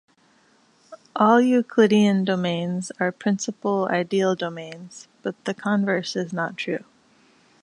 All 1.15 1.39
Euclidean 1.39 2.25
domains 2.25 2.91
are 2.99 3.11
principal 3.11 3.87
ideal 3.87 4.33
domains, 4.33 5.07
but 5.21 5.35
the 5.45 5.53
converse 5.53 6.15
is 6.15 6.33
not 6.33 6.57
true. 6.57 6.83